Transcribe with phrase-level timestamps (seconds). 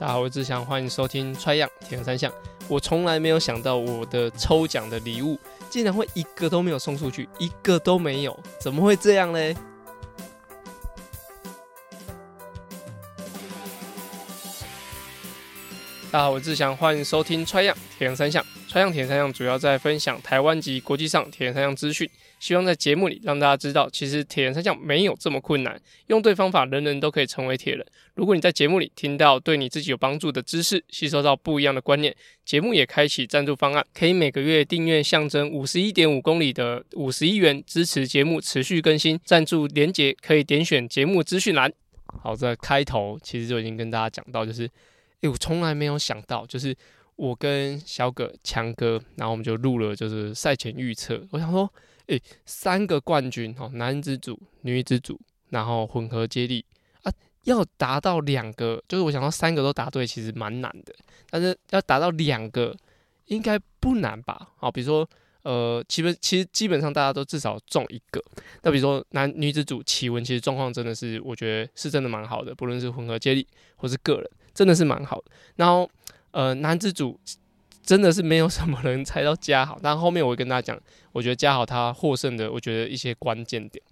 [0.00, 2.32] 大家好，我是志祥，欢迎收听《Try 样铁人三项》。
[2.68, 5.38] 我从来没有想到我的抽奖的礼物
[5.68, 9.54] 竟然会一个都没有送出去，一个都没有，怎么会这样呢？
[16.10, 18.42] 大家好，我是志祥，欢迎收听《Try 样铁人三项》。
[18.70, 22.08] 《川阳铁人三项》主要在分享台湾及国际上铁人三项资讯。
[22.38, 25.76] 希望在节目里让大家知道，其实铁人三项没有这么困难，
[26.06, 27.84] 用对方法，人人都可以成为铁人。
[28.14, 39.18] 如果你在节目里听到对你自己有帮助的知识，吸收到不一样的观念，节目也开启赞助方案，可以每个月订阅象征五十一点五公里的五十一元，支持节目持续更新。
[39.24, 41.72] 赞助连结可以点选节目资讯栏。
[42.22, 44.70] 好，在开头其实就已经跟大家讲到，就是，
[45.22, 46.72] 诶，我从来没有想到，就是
[47.20, 51.70] 我跟小葛强哥，然后我们就录了就是赛前预测，我想说。
[52.06, 55.16] 诶、三个冠军哦，男子组、女子组，
[55.50, 56.64] 然后混合接力
[57.04, 57.12] 啊，
[57.44, 60.92] 要达到两个，就是我想到三个都答对，其实蛮难的。
[61.30, 62.76] 但是要达到两个，
[63.26, 64.48] 应该不难吧？
[64.56, 65.08] 好，比如说，
[65.44, 68.20] 呃，其实其实基本上大家都至少中一个。
[68.62, 73.46] 那比如说男女子组，启文其实状况真的是，我觉得是真的蛮好的，不论是混合接力
[73.76, 75.30] 或是个人，真的是蛮好的。
[75.54, 75.88] 然后，
[76.32, 77.18] 呃，男子组。
[77.82, 83.82] 真的是没有什么人猜到嘉豪，但后面我会跟大家讲，我觉得嘉豪他获胜的，我觉得一些关键点。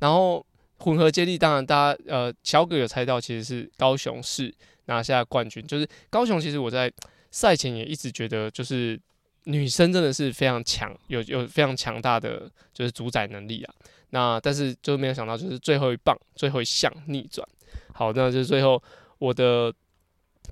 [0.00, 0.44] 然后
[0.80, 4.52] 混合接力，当然大家呃小葛有猜到，其实是高雄市
[4.86, 5.66] 拿下冠军。
[5.66, 6.92] 就是高雄，其实我在
[7.30, 9.00] 赛前也一直觉得，就是
[9.44, 13.74] 女生真的是非常强，有有非常强大的就是主宰能力啊。
[14.10, 17.48] 那但是就没有想到，就是最后一棒最后一项逆转。
[17.94, 18.82] 好，那就是最后
[19.18, 19.72] 我的。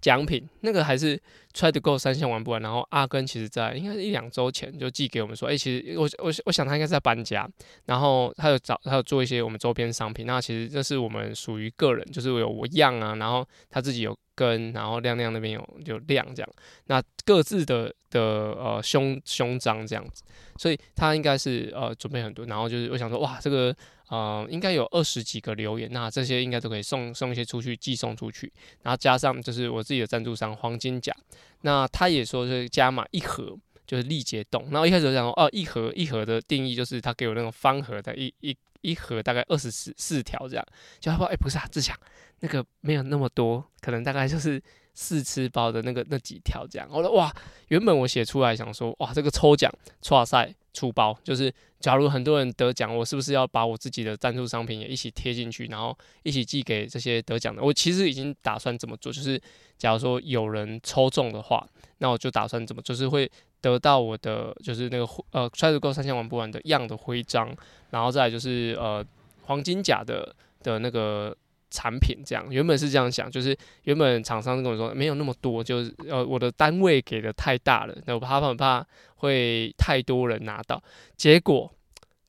[0.01, 1.21] 奖品那个还是
[1.57, 7.49] try to go 三项玩不完，然后阿根其实在应该是一两周前就寄给我们说，哎、其实我我我想他应该是在搬家，
[7.87, 16.51] 然后他有找他有做一些我们周边商品，那其实这是我们属于个人，就是有我样啊，然后他自己有跟，然后亮亮那边有有亮这样，
[16.89, 20.23] 那各自的的呃胸胸章这样子，
[20.59, 23.75] 所以他应该是呃准备很多，然后就是我想说哇这个。
[24.09, 28.53] 呃，应该有二十几个留言，那这些应该都可以送送一些出去，寄送出去。
[28.83, 31.13] 然后加上就是我自己的赞助商黄金甲，
[31.63, 34.69] 那他也说是加码一盒，就是力竭冻。
[34.71, 40.67] 然后一开始我想说，哦，一盒一盒的定义就是他给我那种方盒的一一一盒大概二十四四条这样。
[41.01, 41.97] 就他说，哎、不是啊，志强，
[42.41, 44.63] 那个没有那么多，可能大概就是
[44.95, 46.89] 四吃包的那个那几条这样。
[46.91, 47.35] 我说哇，
[47.69, 50.55] 原本我写出来想说，哇，这个抽奖剉赛。
[50.77, 51.51] 出包就是，
[51.81, 57.63] 假如很多人得奖，我是不是要把我自己的赞助商品也一起贴进去，然后一起寄给这些得奖的？
[57.63, 59.41] 我其实已经打算这么做，就是
[59.79, 61.67] 假如说有人抽中的话，
[61.99, 63.31] 那我就打算怎么，就是会
[63.63, 67.51] 得到我的就是那个呃，try to go 三千玩不完的样的徽章，
[67.89, 69.03] 然后再来就是呃
[69.47, 71.35] 黄金甲的的那个。
[71.71, 80.83] 产品这样，原本是这样想，就是原本厂商跟我说没有那么多，就是呃我的单位给的太大了，那我怕怕怕会太多人拿到，
[81.17, 81.73] 结果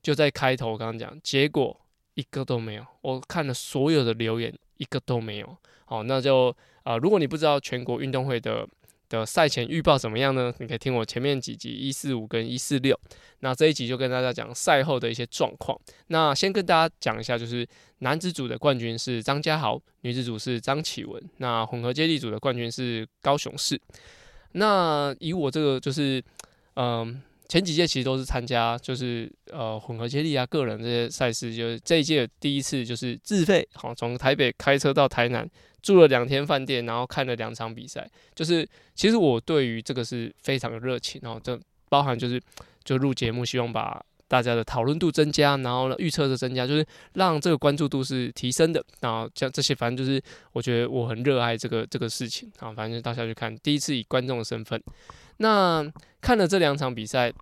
[0.01, 1.79] 就在开头刚刚讲，结果
[2.15, 8.67] 一个都没有，我看了所有的留言一个都没有，好，那就啊如果你不知道全国运动会的。
[9.09, 10.53] 的赛前预报怎么样呢？
[10.59, 12.99] 你可以听我前面几集一四五跟一四六，
[13.39, 15.79] 那这一集就跟大家讲赛后的一些状况。
[16.07, 17.67] 那先跟大家讲一下，就是
[17.99, 21.23] 男子组的冠军是张家豪，女子组是张启文。
[21.37, 23.79] 那混合接力组的冠军是高雄市。
[24.53, 26.23] 那以我这个就是，
[26.75, 35.49] 嗯、前几届其实都是参加，就是呃混合接力啊，个人这些赛事，就是这一届第一次就是自费，好从台北开车到台南。
[35.79, 42.41] 住了两天饭店，然后看了两场比赛，就是其实我对于这个是非常的热情，然后这包含就是
[42.83, 50.21] 就录节目，希望把大家的讨论度增加，然后呢预测的增加，就是让这个关注度是提升的，然后像这些反正就是
[50.51, 54.81] 我觉得我很热爱这个这个事情啊，反正就到下去看，第一次以观众的身份，
[55.37, 55.85] 那
[56.21, 57.33] 看了这两场比赛，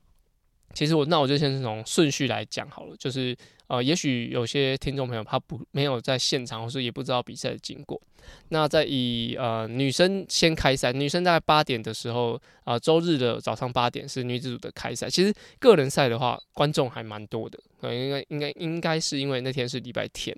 [0.74, 3.36] 其实我那我就先从顺序来讲好了，就是。
[3.68, 8.02] 呃，也许有些听众朋友他不没有在现场，或是也不知道比赛的经过。
[8.50, 15.08] 那在以呃女生先开赛，女生大概八点的时候，呃，周日的早上八点是女子组的开赛。
[15.08, 20.36] 其实个人赛的话，观众还蛮多的，呃，应该应该应该是因为那天是礼拜天。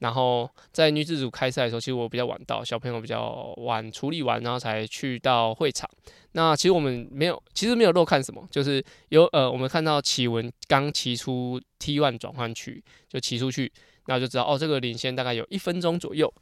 [0.00, 5.88] 然后在女子组开赛的时候，其实我比较晚到，小朋友比较晚处理完，然后才去到会场。
[6.32, 13.72] 那其实我们没有，其实没有漏看什么，就是有呃，我们看到奇文刚骑出 T one 转换区就骑出去，
[14.06, 16.32] 那就知道哦，这个领先大概有一分钟左右。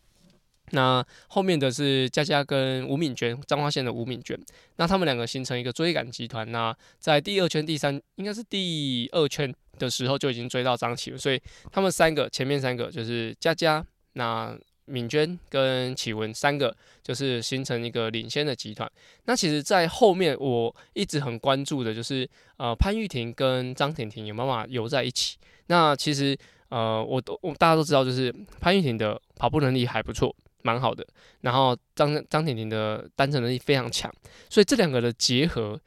[0.70, 4.36] 那后面的是佳佳跟吴敏娟，彰化县的吴敏娟，
[4.76, 6.50] 那他们两个形成一个追赶集团。
[6.50, 11.40] 那在第二圈、第三应该是第二圈的时候就已经追到张琪了，所以
[11.70, 13.84] 他们三个前面三个就是佳佳，
[14.14, 18.90] 那敏娟跟启文三个就是形成一个领先的集团。
[19.24, 25.36] 那其实，在后面我一直很关注的就是呃潘玉婷跟张婷婷有没有游在一起。
[25.66, 26.36] 那其实
[26.70, 31.06] 呃我都我大家都知道，就是潘玉婷的跑步能力还不错，蛮好的。
[31.42, 34.12] 然后张张婷婷的单车能力非常强，
[34.48, 35.78] 所以这两个的结合。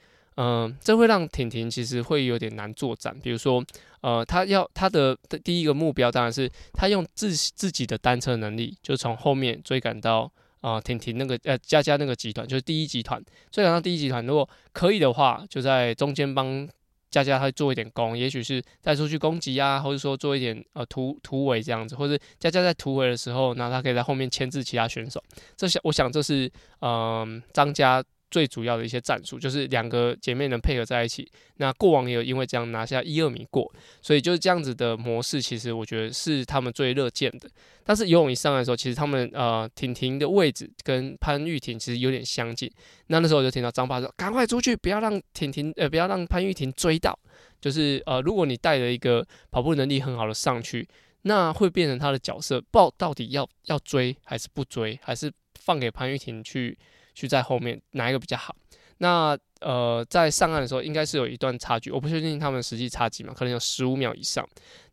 [0.42, 3.14] 嗯、这会让婷婷其实会有点难作战。
[3.22, 3.62] 比如说，
[4.00, 5.14] 呃，他要他的
[5.44, 10.32] 第一个目标当然是他用自自己的单车能力，就从后面追赶到
[10.62, 13.22] 啊、婷婷那个呃佳佳那个集团，就是第一集团
[13.52, 14.26] 追赶到第一集团。
[14.26, 16.66] 如果可以的话，就在中间帮
[17.10, 25.22] 佳佳他做一点攻，也许是带出去攻击啊，或者说做一点呃突突围这样子，或者佳佳在突围的时候，那他可以在后面牵制其他选手。
[25.58, 26.50] 这想我想这是
[26.80, 28.02] 嗯张家。
[28.32, 31.30] 最主要的一些战术就是两个姐妹能配合在一起。
[31.58, 33.72] 那过往也有因为这样拿下一二名过，
[34.02, 37.50] 所以就是这样子的模式，其实我觉得是他们最乐见的。
[37.84, 42.72] 但是游泳一上来的时候，其实他们呃婷婷的位置跟潘玉婷其实有点相近。
[43.08, 47.18] 那那时候我就听到张爸说：“赶快出去，不要让婷婷呃不要让潘玉婷追到。”
[47.60, 50.88] 就是呃如果你带了一个跑步能力很好的上去，
[51.24, 55.30] 那会变成他的角色，不到底要要追还是不追，还是
[55.60, 56.78] 放给潘玉婷去。
[57.14, 58.56] 去在后面哪一个比较好？
[59.02, 64.46] 那呃，在上岸的时候应该是有一段差距，我不确定他们实际差几秒，可能有十五秒以上。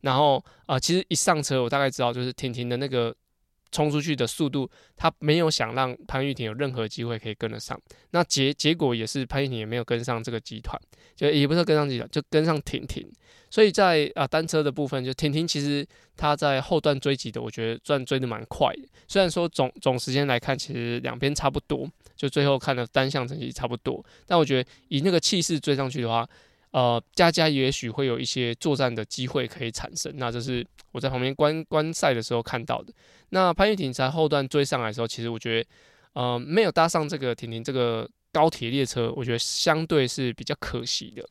[0.02, 3.14] 然后啊、其实一上车我大概知道，就是婷婷的那个
[3.72, 7.80] 冲出去的速度，他没有想让潘玉婷有任何机会可以跟得上。
[8.10, 10.80] 那结结果也是潘玉婷也没有跟上这个集团，
[11.16, 13.08] 就也不是跟上集团，就跟上婷婷。
[13.50, 15.86] 所以在啊单车的部分，就婷婷其实
[16.16, 18.82] 她在后段追击的，我觉得算追得蛮快的。
[19.08, 21.88] 虽然说总总时间来看，其实两边差不多。
[22.16, 26.26] 就最后看的单项成绩差不多，但我觉得以那个气势追上去的话，
[26.70, 30.12] 呃，佳佳也许会有一些作战的机会可以产生。
[30.16, 32.92] 那这是我在旁边观观赛的时候看到的。
[33.30, 35.68] 那潘玉婷在后段追上来的时候，其实我觉得，
[36.14, 41.26] 呃，没有搭上这个婷婷这个高铁列车，我觉得相对是比较可惜的。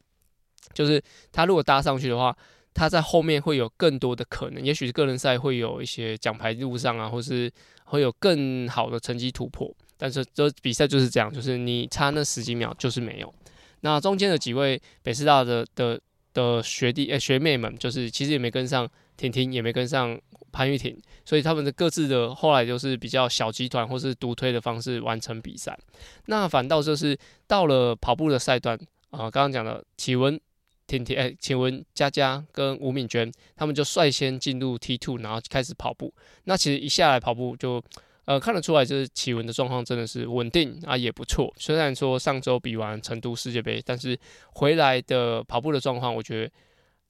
[0.74, 1.02] 就是
[1.32, 2.36] 他如果搭上去的话，
[2.74, 7.50] 他在后面会有更多的可能，也许个人赛会有一些奖牌路上啊，或是
[7.86, 9.74] 会有更好的成绩突破。
[9.98, 13.34] 但是这比赛就是这样，就是你差那十几秒就是没有。
[13.82, 16.00] 那中间的几位北师大的的
[16.34, 20.20] 的学弟诶、学妹们，就是其实也没跟上婷婷，也没跟上
[20.52, 25.78] 潘玉婷，所以他们的各自的后来就是比较小集团或是独推的方式完成比赛。
[26.26, 28.78] 那反倒就是到了跑步的赛段
[29.12, 30.40] 啊，刚刚讲的启文、
[30.88, 36.14] 婷婷、诶启文、佳佳跟吴敏娟，他们就率先进入 T two，然后开始跑步。
[36.46, 37.82] 那其实一下来跑步就。
[38.26, 41.54] 呃，看得出来，就是启文的状况真的是稳定啊，也不错。
[41.58, 44.18] 虽然说上周比完成都世界杯，但是
[44.54, 46.52] 回来的跑步的状况，我觉得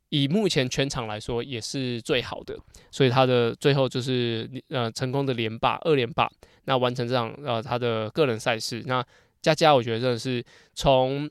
[0.09, 2.57] 以目前全场来说也是最好的。
[2.91, 6.29] 所以他的最后就是呃成功的连霸二连霸，
[6.65, 8.83] 那完成这样呃他的个人赛事。
[8.85, 9.01] 那
[9.41, 11.29] 佳佳我觉得真的是从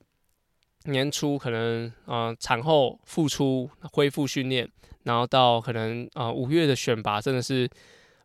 [0.85, 4.67] 年初可能呃产后复出恢复训练，
[5.03, 7.69] 然后到可能啊五月的选拔，真的是。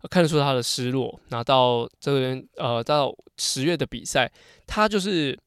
[0.08, 4.32] 看得出他的失落，拿到这边呃到十月的比赛，
[4.66, 5.38] 他就是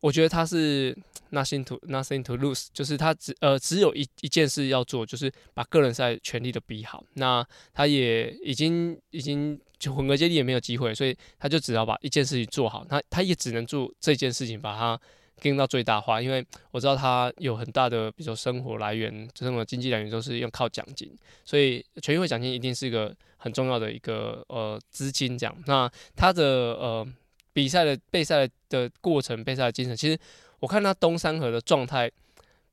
[0.00, 0.96] 我觉得他是
[1.32, 7.04] nothing to nothing to lose，就是他只呃只有一一件事要做，就是把个人赛全力的比好。
[7.14, 15.00] 那他也已经已经就混合接力也没有机会，所以他就只要把一件事情做好，他他也只能做这件事情，把它。
[15.40, 21.10] 跟到最大化，因为我知道他有很大的，比如说生活来源，这种经济来源都是用靠奖金，
[21.44, 25.36] 所以全运会奖金一定是一个很重要的一个呃资金。
[25.38, 26.44] 这样，那他的
[26.74, 27.06] 呃
[27.52, 30.18] 比赛的备赛的过程，备赛的精神，其实
[30.60, 32.10] 我看他东山河的状态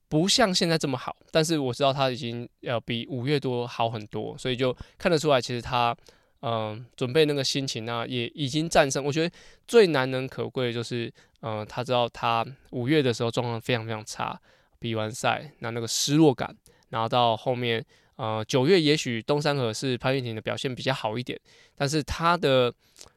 [0.09, 5.95] 不像现在这么好，但是我知道他已经要比五月多好很多，所以就看得出来，其实他。
[6.41, 9.03] 嗯、准备那个心情呢、啊，也已经战胜。
[9.03, 9.35] 我觉得
[9.67, 14.39] 最难能可贵的就是，嗯、他知道他五月的时候状况非常非常差，
[14.77, 16.55] 比完赛那那个失落感，
[16.89, 17.83] 然后到后面，
[18.17, 21.39] 呃，九月也许东山河是潘玉婷的表现比较好一点，
[21.75, 22.71] 但是他的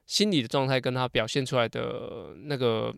[0.07, 2.95] 心理的状态跟他表现出来的那个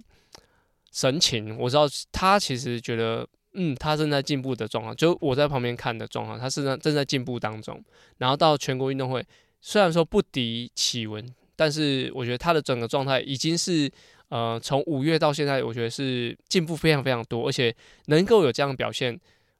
[0.93, 7.83] 神情，我知道他其实觉得，嗯，他正在进步的状况，就我在旁边看的状况，他是在正在进步当中，
[8.19, 9.27] 然后到全国运动会。
[9.65, 13.89] 虽然说不敌启文，但是我觉得他的整个状态已经是，
[14.29, 17.73] 呃，从五月到现在，我觉得是进步非常非常多，而且
[18.07, 19.17] 能够有这样的表现，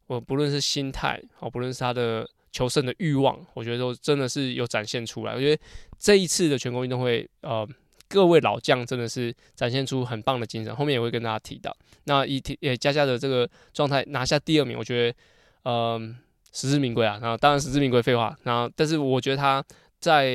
[0.09, 5.35] 我不论是心态，哦，不论是他的求胜的欲望，我觉得都真的是有展现出来。
[5.35, 5.63] 我觉得
[6.01, 7.67] 这一次的全国运动会，呃，
[8.09, 11.73] 各位老将真的是展现出很棒的精神，后面也会跟大家提到。
[12.05, 15.17] 那以也佳佳的这个状态拿下第二名，我觉得，
[15.63, 16.19] 嗯、
[16.51, 17.21] 实至名归啊。
[17.23, 18.37] 然后当然实至名归，废话。
[18.43, 19.65] 然后但是我觉得他。
[20.03, 20.29] 在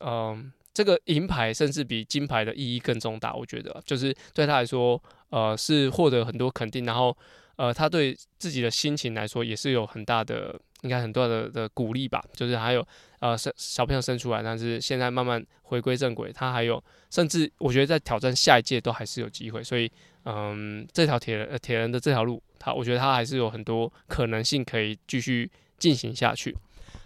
[0.00, 3.34] 嗯这个银牌甚至比金牌的意义更重大。
[3.34, 7.14] 我觉得，就是对他来说，呃，是获得很多肯定，然后
[7.56, 12.24] 呃，他对自己的心情来说也是有很大的，应该很多的的鼓励吧。
[12.32, 12.84] 就是还有
[13.20, 19.62] 呃生小朋友生出来，但是现在慢慢回归正轨，他还有甚至我觉得在挑战下一届都还是有机会。
[19.62, 19.92] 所以，
[20.24, 26.56] 嗯，这条铁人铁人的这条路，他我觉得他还是有很多可能性可以继续进行下去。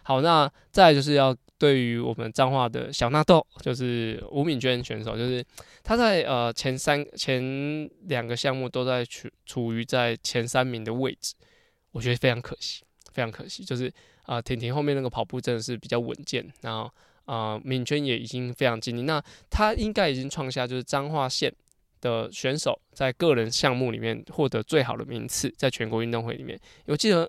[0.07, 5.45] 好，那再就是要对于我们彰化的小纳豆，就是吴敏娟选手，就是
[5.83, 11.35] 她在呃前三前两个项目都在处处于在前三名的位置，
[11.91, 13.65] 我觉得非常可惜，非常可惜。
[13.65, 13.93] 就是
[14.27, 16.89] 啊，婷、婷后面那个跑步真的是比较稳健，然后
[17.25, 19.21] 啊、敏娟也已经非常尽力，那
[19.51, 21.53] 她应该已经创下就是彰化县
[22.01, 27.29] 的选手在个人项目里面获得最好的名次，在全国运动会里面，我记得。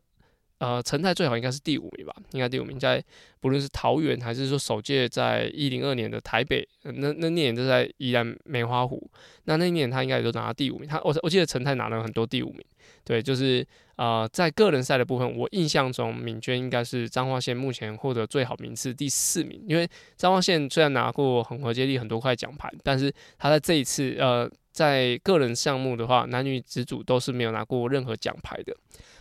[0.59, 3.03] 呃，成泰最好应该是第五名吧，应该第五名，在
[3.39, 9.07] 不论是桃园还是说首届在一零二年的台北，那那年都在宜兰梅花湖，
[9.43, 12.65] 那那一年他应该也都拿到第五名，他我我记得成泰拿了很多第五名，
[13.03, 13.63] 对，就是
[13.97, 28.75] 呃在个人赛的部分，我印象中敏娟应该是彰化县目前获得最好名次第四名，因为彰化县虽然拿过混合接力很多块奖牌，但是他在这一次呃在个人项目的话，男女子组都是没有拿过任何奖牌的。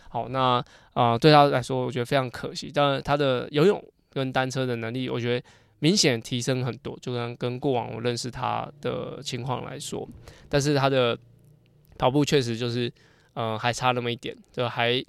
[0.09, 2.71] 好，那啊、对他来说，我觉得非常可惜。
[2.73, 5.45] 但，他的游泳跟单车的能力，我觉得
[5.79, 10.07] 明显提升很多，就跟跟过往我认识他的情况来说。
[10.49, 11.15] 但是他的
[11.97, 12.91] 跑步确实就是，
[13.33, 15.03] 呃，还差那么一点，就还，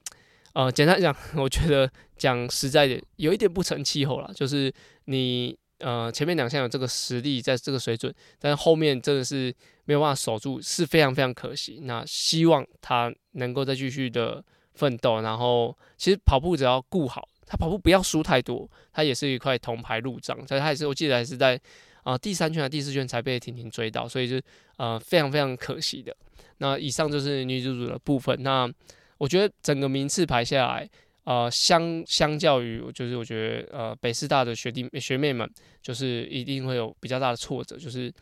[0.53, 4.31] 呃，简单讲， 我觉得讲实在点，有一点不成气候了。
[4.35, 4.71] 就是
[5.07, 9.55] 你，呃，前面两项有这个实力，在这个水准，但是后面真的是
[9.87, 11.81] 没有办法守住，是非常非常可惜。
[11.85, 14.45] 那希望他能够再继续的。
[14.79, 20.39] 奋斗，然后其实跑步只要顾好，他跑步不要输太多，他也是一块铜牌入账。
[20.47, 21.61] 所以他也是，我记得还是在
[22.05, 24.41] 啊、第三圈还第四圈才被婷婷追到，所以就
[24.77, 26.17] 呃非常非常可惜的。
[26.59, 28.43] 那以上就是女子组的部分。
[28.43, 28.71] 那
[29.19, 30.89] 我觉得整个名次排下来，
[31.25, 35.51] 呃相相较于就是我觉得呃北师大的学弟学妹们，
[35.83, 38.13] 就是一定会有比较大的挫折，就是。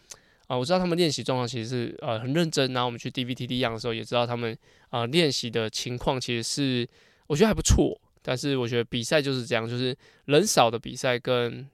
[0.47, 4.57] 啊、我知道他们练习状况其实是呃很认真，然后我们去 DVTD 样的时候也知道他们
[4.91, 6.89] 啊练习的情况其实是
[7.27, 11.69] 我觉得还不错，但是我觉得比赛就是这样，就是人少的比赛跟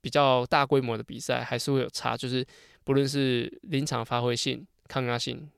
[0.00, 2.44] 比较大规模的比赛还是会有差，就是
[2.82, 5.48] 不论是临场发挥性、抗压性，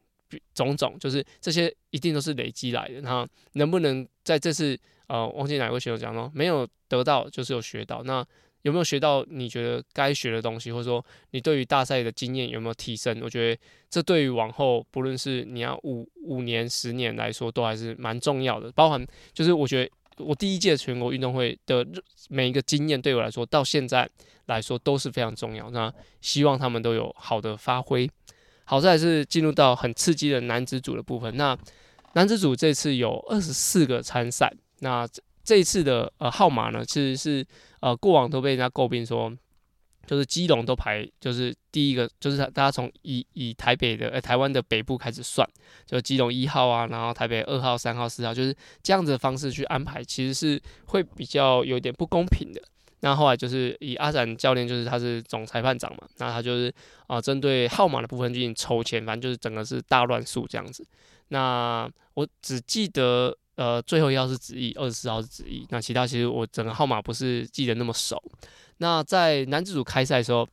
[0.52, 3.00] 种种，就是这些一定都是累积来的。
[3.00, 8.22] 然后能不能在这次呃忘记哪位选手讲了没有得到就是有学到那。
[8.62, 13.20] 有没有学到你觉得该学的东西，或者说你对于大赛的经验有没有提升？
[13.22, 18.70] 我觉得这对于往后不论是你要五五年、十年来说，都还是蛮重要的。
[18.72, 21.86] 包含就是我觉得我第一届全国运动会的
[22.28, 24.08] 每一个经验，对我来说到现在
[24.46, 25.70] 来说都是非常重要。
[25.70, 28.08] 那希望他们都有好的发挥。
[28.64, 31.36] 好在是进入到很刺激的男子组的部分。
[31.36, 31.58] 那
[32.14, 34.52] 男子组这次有二十四个参赛。
[34.78, 35.06] 那
[35.44, 37.44] 这一次的呃号码呢，其实是
[37.80, 39.32] 呃过往都被人家诟病说，
[40.06, 45.48] 就是基隆都排就是第一个，就是大家从以以台北的呃台湾的北部开始算，
[45.84, 52.62] 就基隆一号啊，然后台北二号、三号、四号，就是这样子的方式去安排，其实是会比较有点不公平的。
[53.00, 56.72] 那后来就是以阿展教练，就是他是总裁判长嘛，那他就是
[57.08, 60.86] 啊针对号码的部分进行抽签，反正就是整个是大乱数这样子。
[61.28, 63.36] 那我只记得。
[63.56, 65.66] 呃，最后一号是子毅，二十四号是子毅。
[65.68, 68.22] 那其他其实我整个号码不是记得那么熟。
[68.78, 70.48] 那在男子组开赛的时候，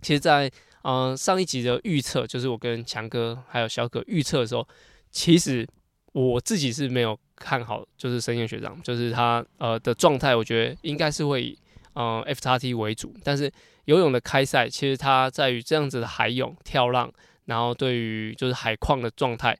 [0.00, 4.66] 其实在，在呃上一集的预测，就是我跟强哥还有小可预测的时候，
[5.10, 5.68] 其实
[6.12, 11.58] 我自己是没有看好，就是申燕学长，就是他呃的状态，我觉得应该是会以
[11.92, 13.14] 呃 FXT 为主。
[13.22, 13.52] 但是
[13.84, 17.12] 游泳的开赛，其实它在于这样子的海泳跳浪，
[17.44, 19.56] 然后对于就是海况的状态。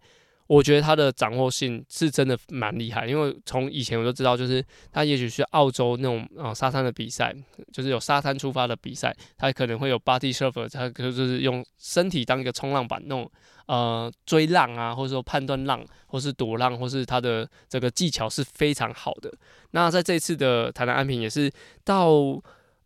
[0.49, 7.35] 我觉得他的掌握性是真的蛮厉害，因为从以前我就知道，就是他也许是澳洲那种啊、呃、沙滩的比赛，
[7.73, 13.31] 就是有沙滩出发的比赛，他可能会有 body surfer，他可就是用身体当一个冲浪板那种
[13.67, 19.33] 呃追浪啊，或者说判断浪，或是躲浪，或是他的这个技巧是非常好的。
[19.71, 21.51] 那在这次的台南安平也是
[21.83, 22.11] 到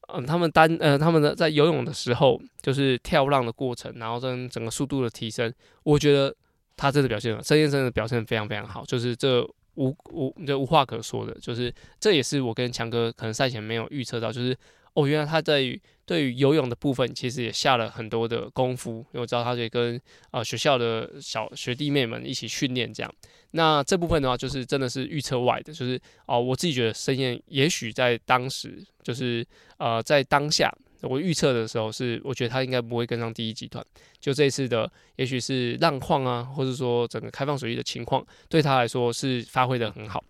[0.08, 6.32] 嗯、他们单呃他们的在游泳的时候，就是跳浪的过程，然后跟整个速度的提升，我觉得。
[6.76, 9.42] 他真的表现了，申先生的表现的非常非常好，就是这
[9.74, 14.56] 无无这无话可说的，就是这也是我跟强哥可能赛前没有预测到，就是
[14.94, 23.14] 哦，原来他在于对于游泳的部分其实也下了很多的功夫，因为我知道他可以跟啊、学校的小学弟妹们一起训练这样，
[23.52, 29.46] 那这部分的话就是真的是预测外的，就是哦，我自己觉得申燕也许在当时就是
[29.78, 30.70] 呃在当下。
[31.08, 33.84] 我预测的时候是，我觉得他应该不会跟上第一集团。
[34.20, 40.22] 就这次的，也许是浪况啊，或者说整个开放水域的情况，对他来说是发挥的很好。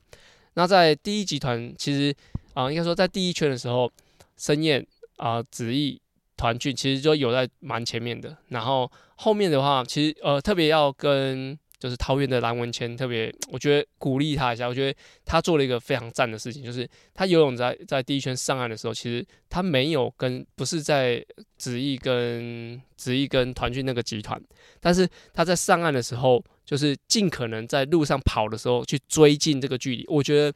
[0.55, 2.15] 那在第一集团，其实
[2.55, 3.91] 啊、应该说在第一圈的时候，
[4.37, 6.01] 森彦啊、子毅、
[6.37, 8.37] 团聚其实就有在蛮前面的。
[8.49, 11.59] 然后后面的话，其实呃，特别要跟。
[11.79, 14.67] 就是桃园的蓝文谦特别，我觉得鼓励他一下。
[14.67, 21.25] 我觉得他做了一个非常赞的事情，就是他游泳在在第一圈上岸的时候，其实他没有跟不是在
[21.59, 24.41] 子毅跟子毅跟团聚那个集团，
[24.81, 30.05] 但是他在上岸的时候，就是尽可能在路上跑的时候去追进这个距离。
[30.09, 30.53] 我觉得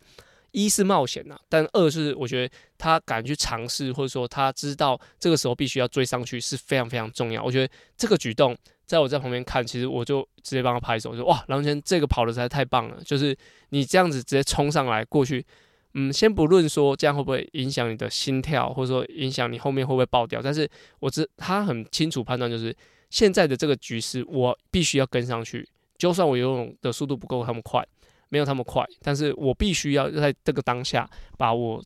[0.53, 7.43] 一是冒险呐，但二是我觉得他敢去尝试，或者说他知道这个时候必须要追上去是非常非常重要。
[7.43, 8.57] 我觉得这个举动。
[8.87, 13.01] 在我在旁边看，其实我就直接帮他拍手，说：“哇，蓝文谦这个跑的实在太棒了！
[13.05, 13.37] 就是
[13.69, 15.47] 你这样子直接冲上来过去，
[15.95, 22.77] 嗯，先不论说这样会不会影响你的心跳，或者说影响你后面会不会爆掉，但是我知他很清楚判断，就是
[23.11, 27.87] 现在的这个局势，我必须要跟上去，就算我游泳的速度不够他们快。”
[28.31, 31.85] 没有那么快，但是我必须要在这个当下把我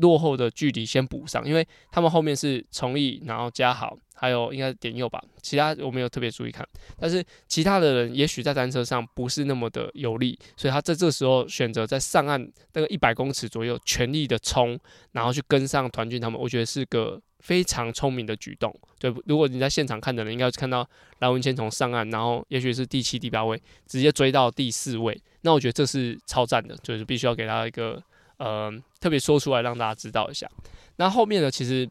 [0.00, 6.66] 落后的距离先补上，因为他们后面是崇义，然后嘉好，还有应该是点右吧，其他我没有特别注意看，
[6.98, 14.78] 但是其他的人也许在单车上不是那么的有力，所以他在这时候选择在上岸那个一百公尺左右全力的冲，
[15.12, 17.20] 然后去跟上团畯他们，我觉得是个。
[17.44, 19.12] 非常聪明的举动，对。
[19.26, 25.20] 如果你在现场看的人，应该是看到蓝文谦从上岸，然后也许是第七、第八位，直接追到第四位。
[25.42, 28.02] 那我觉得这是超赞的，就是必须要给他一个
[28.38, 30.50] 呃特别说出来，让大家知道一下。
[30.96, 31.86] 那后面呢，其实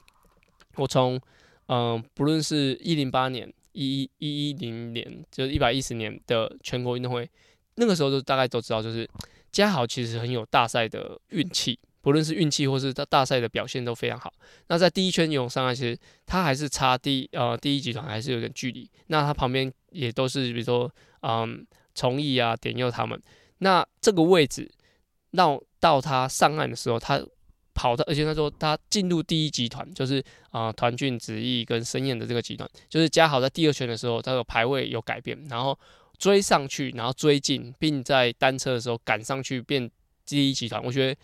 [0.77, 1.21] 我从
[1.67, 7.29] 嗯、不论是一零八年、一一一一零年，就是一百一十年的全国运动会，
[7.75, 9.07] 那个时候就大概都知道，就是
[9.51, 11.77] 嘉豪其实很有大赛的运气。
[12.03, 14.31] 不论是运气或是他大赛的表现都非常好。
[14.67, 18.87] 那在第一圈游泳上来，其实他还是差第呃第一集团还是有点距离。
[19.07, 23.17] 那他旁边也都是比如说嗯崇义啊点佑他们。
[23.59, 24.69] 那这个位置
[25.31, 27.25] 到到他上岸的时候，他
[27.73, 35.79] 跑的，而且他说他进入第一集团，就是啊团俊、子毅跟申彦的这个集团，就是嘉豪在第二圈的时候，他的排位有改变，然后
[36.17, 39.89] 追上去，然后追进，并在单车的时候赶上去变
[40.25, 40.83] 第一集团。
[40.83, 41.17] 我觉得。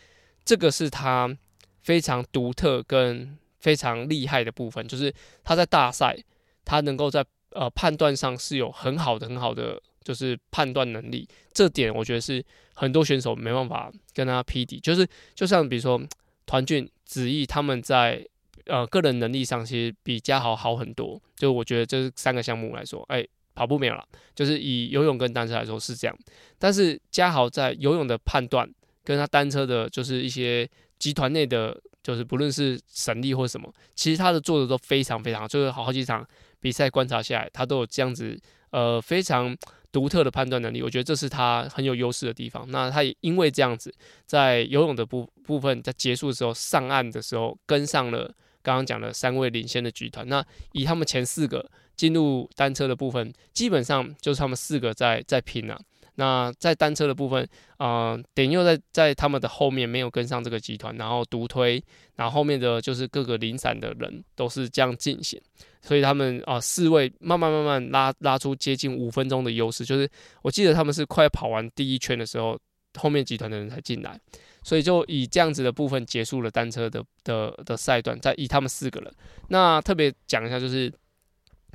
[0.46, 1.36] 这个是他
[1.82, 6.18] 非常独特跟非常厉害的部分，就是他在大赛，
[6.66, 14.80] 他能够在呃判断上是有很好的很好的就是判断能力，这点我觉得是很多选手没办法跟他匹敌。
[14.80, 16.02] 就是就像比如说
[16.46, 18.26] 团俊、子毅他们在
[18.66, 21.22] 呃个人能力上其实比嘉豪好很多。
[21.36, 26.18] 就我觉得这三个项目来说，哎，跑步没有了，就是以游泳跟单车来说是这样，
[26.58, 28.70] 但是嘉豪在游泳的判断。
[29.10, 30.70] 跟他单车的，就是一些
[31.00, 36.24] 集团内的，就是不论是省力或什么，其实他的做的都非常非常好，就是好好几场
[36.60, 39.58] 比赛观察下来，他都有这样子呃非常
[39.92, 42.70] 独特的判断能力，我觉得这是他很有优势的地方。
[42.70, 43.92] 那他也因为这样子，
[44.28, 50.30] 在游泳的部部分在结束的时候上岸的时候，跟上了刚刚讲的三位领先的集团。
[50.30, 55.82] 那以他们前四个进入单车的部分，基本上就是他们四个在在拼了啊。
[56.20, 61.82] 那在单车的部分，啊、呃，点又在在他们的后面没有跟上这个集团，然后独推，
[62.18, 65.42] 然后后面的就是各个零散的人都是这样进行，
[65.82, 70.10] 所以他们啊、四位慢慢慢慢拉拉出接近五分钟的优势，就是
[70.42, 72.60] 我记得他们是快跑完第一圈的时候，
[73.00, 74.20] 后面集团的人才进来，
[74.62, 79.14] 所以就以这样子的部分结束了单车的的的赛段，再以他们四个人，
[79.48, 80.92] 那特别讲一下就是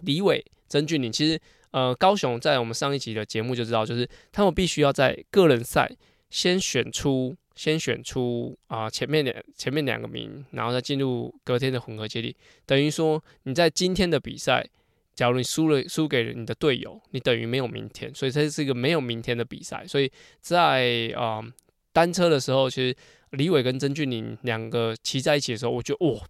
[0.03, 1.41] 李伟、曾俊林，其实。
[1.75, 5.91] 呃，高雄在我们上一集的节目就知道，就是他们必须要在个人赛
[6.31, 12.37] 先选出，先选出啊、前面两前面两个名，然后再进入隔天的混合接力。
[12.65, 14.65] 等于说你在今天的比赛，
[15.17, 19.85] 假如你输了输给了你的队友，你等于没有明天，所以这是一个没有明天的比赛。
[19.85, 20.09] 所以
[20.41, 21.43] 在啊、
[21.93, 22.97] 单车的时候，其实
[23.31, 26.23] 李伟跟曾俊林两个骑在一起的时候，我觉得哇。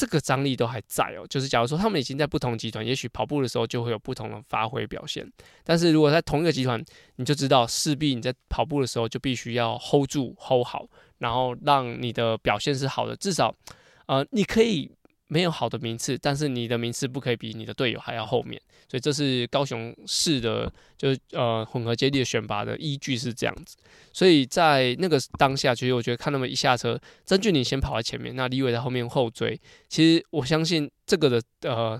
[0.00, 5.30] 这个张力都还在哦，就是假如说他们已经在不同集团，也许跑步的时候就会有不同的发挥表现。
[5.62, 6.82] 但是如果在同一个集团，
[7.16, 10.86] 你就知道势必你在跑步的时候就必须要 hold 住、hold 好，
[11.18, 13.14] 然后让你的表现是好的。
[13.14, 13.54] 至少，
[14.06, 14.90] 呃，你可以。
[15.32, 23.76] 没有好的名次，但是你的名次不可以比你的队友还要后面，所以这是高雄市的，就是呃混合接力的选拔的依据是这样子。
[24.12, 29.58] 所以在那个当下，其实我觉得看他们一下车，曾俊林先跑在前面，那李伟在后面后追。
[29.88, 31.96] 其实我相信这个的呃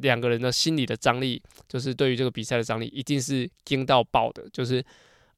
[0.00, 4.42] 两个人的心理的张力，就是对于这个比赛的张力，一定是惊到爆的。
[4.50, 4.82] 就是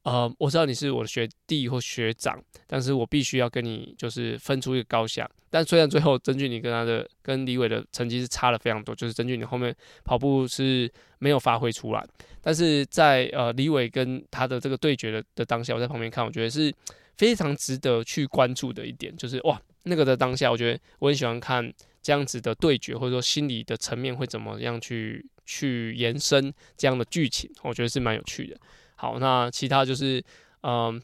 [0.05, 5.27] 呃，我知道你是我的学弟或学长，但是我必须要跟你就是分出一个高下。
[5.49, 12.05] 但虽然最后曾俊你跟他的跟李伟的成绩是差了非常多，就是曾俊你后面跑步是没有发挥出来，
[12.39, 16.71] 但是在呃李伟跟他的这个对决的的当下，我在旁边看，我觉得是
[17.17, 28.55] 非常值得去关注的一点，就是哇那个的当下，我觉得我很喜欢看这样子的对决，或者说心理的层面会怎么样去去延伸这样的剧情，我觉得是蛮有趣的。
[28.95, 30.23] 好，那其他就是
[30.61, 31.01] 嗯、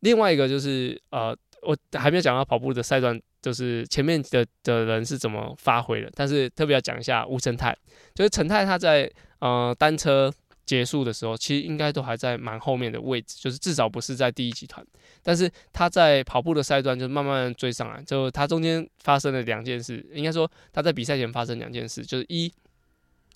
[0.00, 3.20] 另外一个就是呃，我还没有讲到跑步的赛段。
[3.42, 7.76] 就是前面的的人是怎么发挥的，但是特别要讲一下吴成泰，
[8.14, 10.32] 就是陈泰他在呃单车
[10.64, 14.86] 结束的时候，其实应该都还在蛮后面的位置，就是至少不是在第一集团，
[15.24, 22.48] 但是他在跑步的赛段就慢慢追上来，就他中间发生了两件事，应该说他在比赛前发生两件事，就是一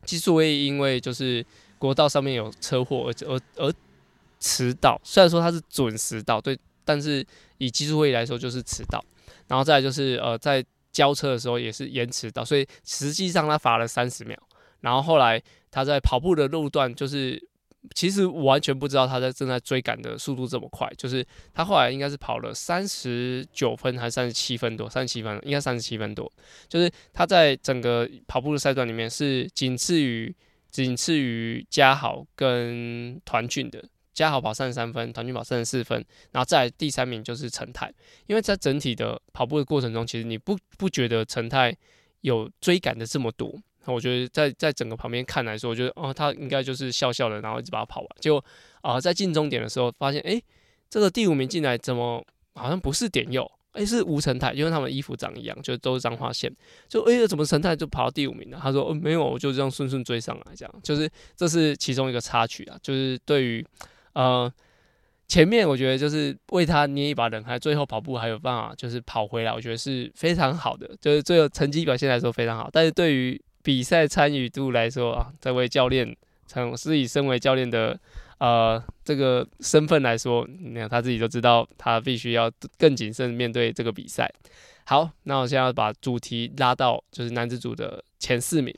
[0.04, 1.44] 技术位因为就是
[1.78, 3.74] 国道上面有车祸而而而
[4.38, 7.26] 迟到，虽然说他是准时到，对，但是
[7.58, 9.04] 以技术位来说就是迟到。
[9.48, 14.36] 然后再来就是呃，在交车的时候也是延迟到，所以实际上他罚了三十秒。
[14.80, 17.40] 然后后来他在跑步的路段，就是
[17.94, 26.30] 其实完全不知道他在正在追赶的速度这么快，就是他后来应该是跑了三十九分还是三十七分多，三十七分应该三十七分多，
[26.68, 30.34] 就是他在整个跑步的赛段里面是仅次于
[30.70, 33.84] 仅次于嘉豪跟团俊的。
[34.16, 36.02] 嘉豪跑三十三分，团畯跑三十四分，
[36.32, 37.92] 然后再来第三名就是陈泰。
[38.26, 41.76] 因为在整体的跑步的过程中，其实你不不觉得陈泰
[42.22, 43.54] 有追赶的这么多。
[43.84, 48.08] 我觉得在在整个旁边看来说，我觉得哦，他应该就是笑笑的，然后一直把它跑完。
[48.18, 48.42] 结果
[48.80, 50.42] 啊、在进终点的时候，发现诶，
[50.88, 52.24] 这个第五名进来怎么
[52.54, 56.50] 好像不是点佑，诶，是吴成泰，因为他们衣服长一样，就都是彰化县。
[56.88, 58.58] 就诶，怎么成泰就跑到第五名了？
[58.62, 63.62] 他说哦，没有，我就这样顺顺追上来，这样就是这是其中一个插曲啊，就是对于。
[64.16, 64.50] 呃，
[65.28, 72.70] 前面我觉得就是为他捏一把冷汗，最后跑步还有办法就是跑回来，我觉得是非常好的，就是最后成绩表现来说非常好。
[72.72, 78.00] 但是对于比赛参与度来说啊，这位教练从是以身为教练的
[78.38, 84.32] 呃这个身份来说，你看他自己都知道，他必须要更谨慎面对这个比赛。
[84.86, 88.74] 好，那我现在要把主题拉到就是男子组的前四名。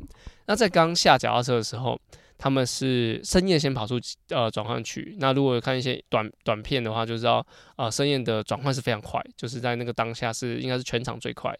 [0.46, 1.96] 那在刚下脚踏车的时候。
[2.38, 3.98] 他们是深夜先跑出
[4.29, 11.53] 呃转换区，那如果看一些短短片的话，就知道啊深夜的转换是非常快，就是在那个当下是应该是全场最快。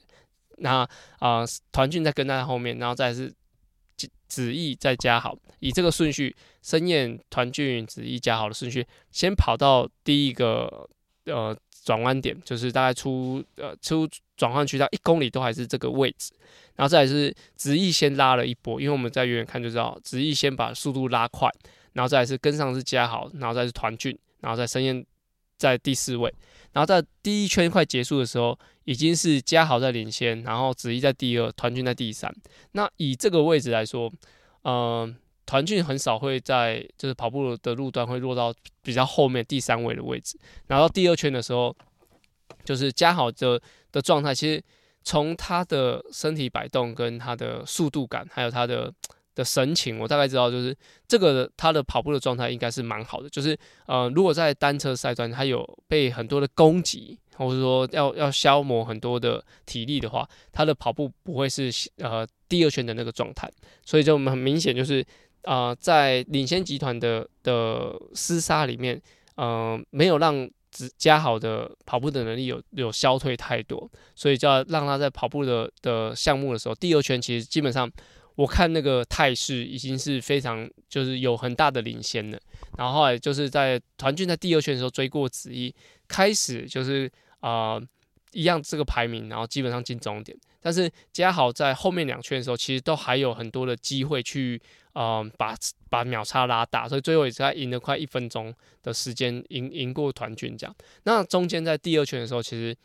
[0.59, 0.89] 那
[1.19, 3.33] 啊团俊在跟在后面，然后再是
[4.29, 10.89] 子毅再加好，以这个顺序，深夜、团俊、子毅、嘉豪的顺序，先跑到第一个
[11.25, 16.33] 呃转弯点，就是大概出呃出转换区到一公里都还是这个位置。
[16.79, 21.51] 然后再来是子毅先拉了一波，因为我们在远远看就知道子毅先把速度拉快，
[21.95, 25.05] 然后再来是跟上是嘉豪，然后再是团俊，然后再申燕
[25.57, 26.33] 在第四位，
[26.73, 32.33] 然后在第一圈快结束的时候，已经是嘉豪在领先，然后子毅在第二，团俊在第三。
[32.71, 34.09] 那以这个位置来说，
[34.63, 40.39] 嗯、团俊很少会在就是跑步的路段会落到比较后面第三位的位置，
[40.69, 41.77] 然后到第二圈的时候，
[42.65, 43.61] 就是嘉豪的
[43.91, 44.63] 的状态其实。
[45.09, 48.93] 从他的身体摆动、跟他的速度感，还有他的
[49.35, 53.31] 的神情，我大概知道，就是这个他的跑步的状态应该是蛮好的。
[53.31, 63.51] 就是呃，如果在单车赛段他有被很多的攻击，或者说要要消磨很多的体力的话，他的跑步不会是呃第二圈的那个状态。
[63.87, 65.01] 所以就我们很明显，就是
[65.45, 69.01] 啊、呃，在领先集团的的厮杀里面，
[69.37, 70.47] 嗯、呃，没有让。
[70.99, 77.91] 嘉豪的跑步的能力有有消退太多，所以就要让他在跑步的的项目的时候，第二圈其实基本上
[78.35, 82.39] 我看那个态势已经是非常就是有很大的领先了。
[82.77, 85.75] 然后后来就是在团畯在第二圈的时候追过子怡，
[86.07, 87.11] 开始就是
[87.41, 87.81] 啊、
[88.33, 90.37] 一样这个排名，然后基本上进终点。
[90.61, 94.61] 但是嘉豪在后面两圈的时候，其实都还有很多的机会去。
[95.01, 95.55] 嗯，把
[95.89, 100.75] 把秒差拉大，所以最后也是他赢了快一分钟的时间，赢赢过团军这样。
[101.05, 102.77] 那中间在第二圈的时候，其实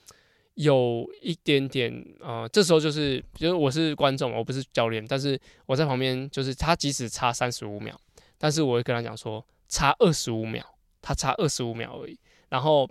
[0.54, 8.00] 有一点点，呃，这时候就是，就是我是观众，我不是教练，但是我在旁边，就是他即使差三十五秒，
[8.38, 10.64] 但是我会跟他讲说，差二十五秒，
[11.02, 12.88] 他差二十五秒而已，然后。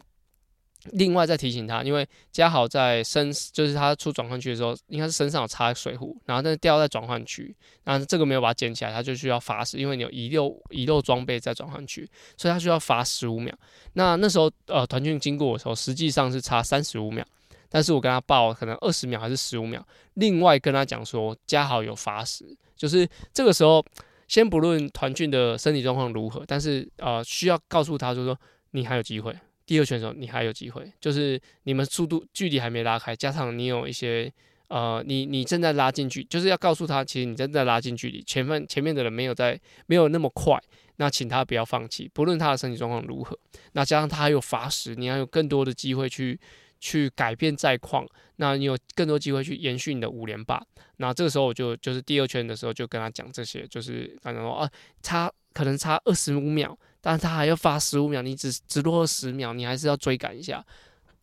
[0.91, 13.57] 另外再提醒他，因为嘉豪在身，就是他出转换区的时候，应该是身上有插水壶，然后但是掉在转换区，然后这个没有把它捡起来，他就需要罚时，因为你有遗漏遗漏装备在转换区，所以他需要罚十五秒。
[13.93, 17.25] 那那时候呃团俊经过的时候，实际上是差三十五秒，
[17.69, 22.45] 但是我跟他报可能二十秒还是十五秒，另外跟他讲说嘉豪有罚时，
[22.77, 23.85] 就是这个时候
[24.27, 28.37] 先不论团俊的身体状况如何，但是呃需要告诉他就是说。
[28.75, 29.31] 你还有机会；
[29.73, 30.93] 第二圈的时候，你还有机会。
[31.01, 34.31] 就是你们速度距离还没拉开，加上你有一些
[34.69, 40.61] 呃，你你正在拉近距，就是要告诉他，其实你正在拉近距离，前面前面的人没有在没有那么快，
[40.97, 43.39] 那请他不要放弃，不论他的身体状况如何。
[43.73, 46.39] 那加上他还有罚时，你还有更多的机会去。
[46.85, 48.05] 去改变赛况，
[48.39, 50.61] 那你有更多机会去延续你的五连霸。
[50.97, 54.69] 那这个时候我就就是第二圈的时候就跟他讲这些，就是反正说啊，
[55.01, 60.65] 差可能差二十五秒，但是他还要罚十五秒，你只只落后十秒，你还是要追赶一下。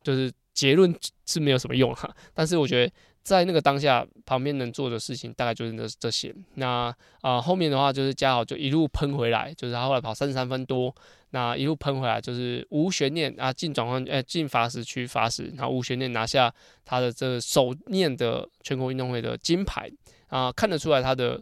[0.03, 2.93] 就是结论是没有什么用哈，但是我觉得。
[3.21, 6.33] 在那个当下，旁边能做的事情大概就是这这些。
[6.55, 10.95] 那啊、后面的话就是嘉豪就一路喷回来，就是他后来跑三十三分多，
[11.31, 16.51] 那一路喷回来就是无悬念啊，进转换呃进罚时区罚时，然后无悬念拿下
[16.85, 19.91] 他的这首面的全国运动会的金牌
[20.29, 21.39] 啊、看得出来他的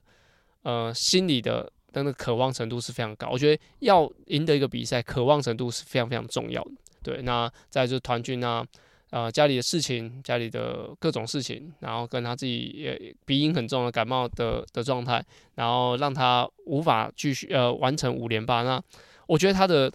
[0.63, 1.71] 呃心里的
[2.03, 3.29] 那个渴望程度是非常高。
[3.29, 6.71] 我觉得要赢得一个比赛，渴望程度是非常非常重要的。
[7.03, 8.65] 对，那再就是团军啊。
[9.09, 18.63] 呃，家里的事情，家里的各种事情，然后跟他自己也鼻音很重的感冒的的状态，然后让他无法继续呃完成五连霸。
[18.63, 18.83] 那
[19.25, 19.89] 我觉得他的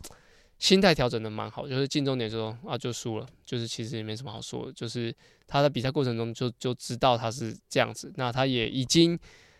[0.58, 5.14] 心态调整的蛮好，就是进终点就说啊就输了，就是其实也没什么好说的，就是
[5.46, 8.10] 他在比赛过程中就就知道他是这样子。
[8.16, 9.18] 那他也已经，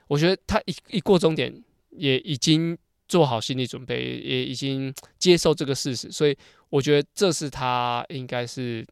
[0.09, 1.53] 我觉得他一一过终点
[1.93, 2.77] 也已经
[3.09, 6.37] 做好心理准备，也已经接受这个事实，所以
[6.69, 8.85] 我觉得这是他应该是。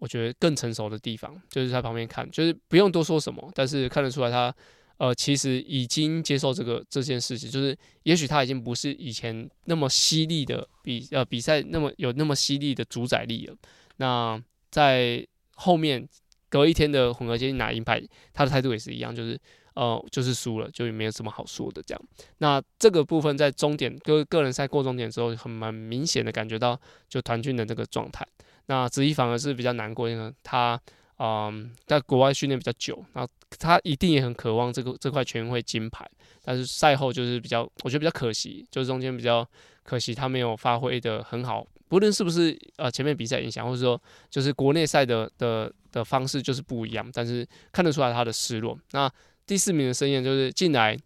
[0.00, 4.50] 我觉得更成熟的地方就是在旁边看，就是不用多说什么，但是看得出来他，
[4.96, 13.54] 呃，其实已经接受这个这件事情，就是也许他已经不是以前那么犀利的比呃比赛那么有那么犀利的主宰力了。
[13.98, 15.22] 那在
[15.56, 16.08] 后面
[16.48, 19.38] 隔一天的混合接力拿银牌，他的态度也是一样，就是
[19.74, 22.02] 呃就是输了，就也没有什么好说的这样。
[22.38, 26.78] 那这个部分在终点个个人赛过终点之后，很蛮明显的感觉到
[27.08, 28.26] 就团军的这个状态。
[28.66, 30.80] 那子怡反而是比较难过，因为他
[31.18, 36.08] 嗯在国外训练比较久，然后他一定也很渴望这个这块全运会金牌，
[36.44, 39.46] 但是赛后就是比较，我觉得比较可惜，就是中间比较
[39.82, 48.78] 可惜他没有发挥得很好，不论是不是呃前面比赛影响，或者说就是国内赛的的的方式就是不一样，但是看得出来他的失落。
[48.92, 49.10] 那
[49.50, 50.96] 第四名的申燕就是进来，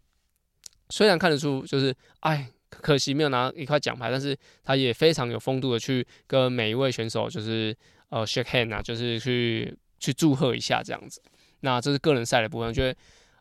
[0.90, 2.50] 虽然看得出就是哎。
[2.83, 7.74] 可惜没有拿一块奖牌，但是他也非常有风度的去跟每一位选手就是
[8.09, 11.22] 呃 shake hand 啊，就是去去祝贺一下这样子。
[11.61, 12.98] 那这是个人赛的部分，我觉得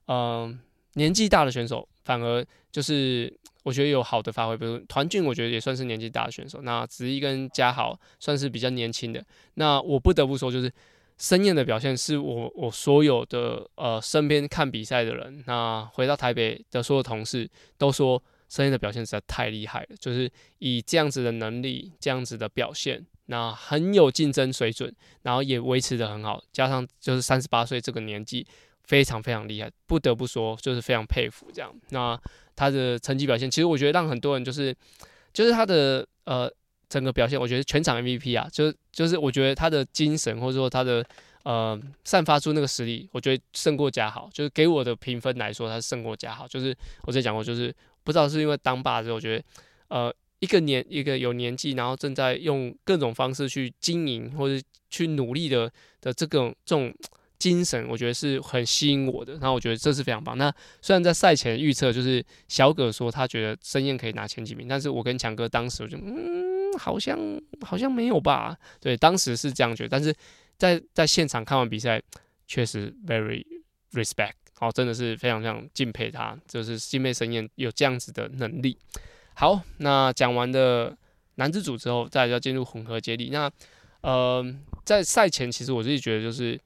[0.07, 0.57] 嗯、
[0.93, 6.61] 年纪大的选手反而就是我觉得有好的发挥，比如团俊，我觉得也算是年纪大的选手。
[6.61, 9.25] 那子怡跟嘉豪算是比较年轻的。
[9.55, 10.71] 那我不得不说，就是
[11.17, 18.21] 申燕的表现是我我所有的呃身边看比赛的人，那回到台北的所有同事都说。
[18.49, 28.45] 申燕的表现实在太厉害了，就是以这样子的能力，这样子的表现，那很有竞争水准，然后也维持得很好，加上就是三十八岁这个年纪，
[28.83, 31.73] 非常非常厉害，不得不说就是非常佩服这样。
[31.89, 32.15] 那
[32.55, 34.75] 他的成绩表现，其实我觉得让很多人就是，
[35.33, 36.47] 就是他的呃
[36.87, 41.05] 整个表现，我觉得全场 MVP 啊，就是就是我觉得他的精神或者说他的
[41.43, 47.75] 呃散发出那个实力，我觉得胜过嘉豪，就是给我的评分来说，他胜过嘉豪，就是我之前讲过，就是。
[48.05, 49.43] 不知道是因为当爸之后，我觉得，
[49.87, 56.93] 呃，一个年一个有年纪，然后正在用各种方式去经营或者去努力的的这种这种
[57.39, 59.31] 精神，我觉得是很吸引我的。
[59.35, 60.37] 然后我觉得这是非常棒。
[60.37, 67.17] 那虽然在赛前预测就是小葛说他觉得申燕可以拿前几名，但是我跟强哥当时我就嗯，好像
[67.61, 68.57] 好像没有吧？
[68.79, 69.89] 对，当时是这样觉得。
[69.89, 70.13] 但是
[70.57, 72.01] 在在现场看完比赛，
[72.47, 73.45] 确实 very
[73.91, 74.33] respect。
[74.55, 78.77] 好，真的是非常非常敬佩他，就是敬佩神燕有这样子的能力。
[79.33, 80.95] 好，那讲完的
[81.35, 83.29] 男子组之后，再来就要进入混合接力。
[83.31, 83.51] 那
[84.01, 84.45] 呃，
[84.85, 86.59] 在赛前，其实我自己觉得就是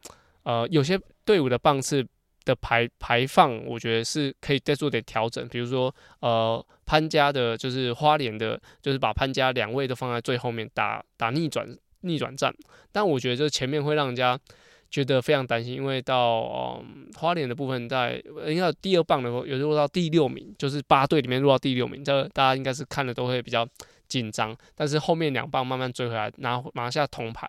[0.43, 2.06] 呃，有些队伍的棒次
[2.46, 5.48] 的排排放，我觉得是可以再做点调整。
[5.48, 12.52] 比如说呃，潘家的，就是花莲的，就是把潘家两位都放在最后面打打逆转逆转战。
[12.91, 14.39] 但我觉得这前面会让人家。
[14.89, 23.67] 觉得非常担心，因为到嗯花莲的部分在，应该第二棒的时候，有落到第六名，就是八队里面落到第六名，这大家应该是看的都会比较
[24.08, 24.56] 紧张。
[24.76, 27.45] 但是后面两棒慢慢追回来，拿拿下铜牌。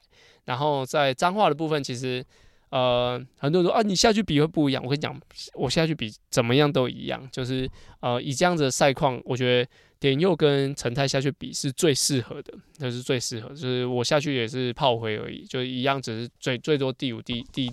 [0.47, 2.25] 然后在彰化的部分，其实
[2.71, 4.83] 呃很多人说啊，你下去比会不一样。
[4.83, 5.21] 我跟你讲，
[5.55, 9.71] 我下去比怎么样都一样，就是呃以这样子的赛况，我觉得。
[10.01, 13.49] 点佑跟陈泰下去比是最适合的，那、就是最适合。
[13.49, 17.69] 就是我下去也是炮灰而已，就一样，只是最最多第五、第第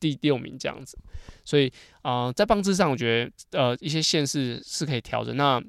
[0.00, 0.98] 第六名这样子。
[1.44, 5.36] 所以啊、在棒次上，我觉得呃一些线是是可以调整。
[5.36, 5.62] 那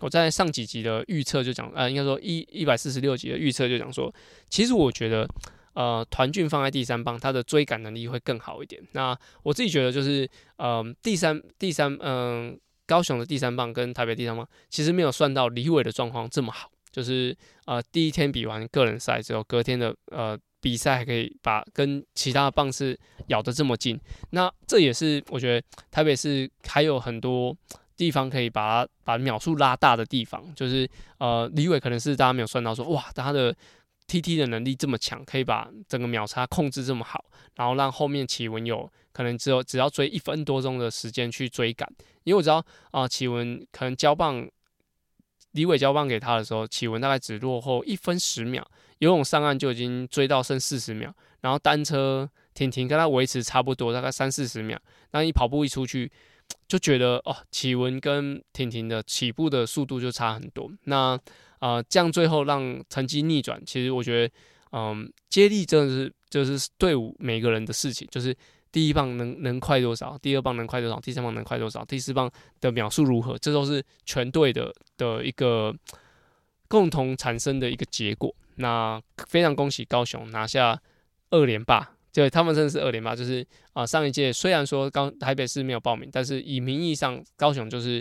[0.00, 4.12] 我在上几集的预测就讲，呃，应该说一一百四十六集的预测就讲说，
[4.48, 5.28] 其实我觉得，
[5.74, 8.82] 呃，团俊放在第三棒，他的追赶能力会更好一点。
[8.92, 16.70] 那我自己觉得就是，呃，第三第三，嗯、高雄的第三棒跟台北第三棒，其实没有算到李伟的状况这么好。
[16.92, 23.96] 就是呃，第一天比完个人赛之后，隔天的呃比赛还可以把跟其他的棒次咬得这么近，
[24.30, 27.56] 那这也是我觉得台北市还有很多
[27.96, 30.52] 地方可以把它把秒数拉大的地方。
[30.56, 33.54] 就是呃，李伟可能是大家没有算到说，哇，他的
[34.10, 41.88] TT 的能力这么强，可以把整个秒差控制这么好，然后让后面启文有可能只有只要追一分多钟的时间去追赶，
[42.24, 44.48] 因为我知道啊，启文可能交棒。
[45.52, 48.64] 李伟交棒给他的时候，启文大概只落后一分十秒，
[48.98, 54.80] 游泳上岸就已经追到剩四十秒，然后单车婷婷跟他维持差不多，大概三四十秒。
[55.10, 56.08] 那一跑步一出去，
[56.68, 60.70] 就觉得哦，启文跟婷婷的起步的速度就差很多。
[60.84, 61.18] 那
[61.60, 64.34] 啊、这样最后让成绩逆转，其实我觉得，
[64.72, 68.36] 嗯、接力真的是就是队伍每个人的事情，就是。
[68.72, 70.16] 第一棒能能快多少？
[70.18, 71.00] 第二棒能快多少？
[71.00, 71.84] 第三棒能快多少？
[71.86, 73.36] 第四棒的秒数如何？
[73.36, 75.74] 这都是全队的的一个
[76.68, 78.32] 共同产生的一个结果。
[78.58, 80.80] 那非常恭喜高雄拿下
[81.30, 83.16] 二连霸，对，他们真的是二连霸。
[83.16, 88.00] 就是啊、上一届虽然说高台北市没有报名，但是以名义上高雄就是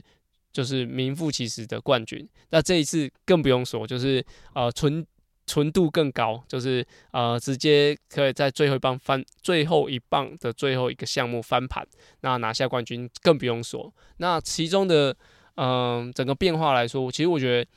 [0.51, 2.27] 就是名副其实的冠军。
[2.49, 5.05] 那这一次更不用说，就是呃纯。
[5.51, 11.83] 纯度更高，就是呃，直接可以在最后一棒翻最后一棒的最后一个项目翻盘，
[12.21, 13.91] 那拿下冠军更不用说。
[14.17, 15.17] 那其中的
[15.55, 17.69] 嗯、整个变化来说，其实我觉得，